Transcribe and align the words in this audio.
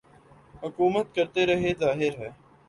حکومت 0.63 1.13
کرتے 1.15 1.45
رہے 1.45 1.73
ظاہر 1.79 2.13
ہے 2.19 2.29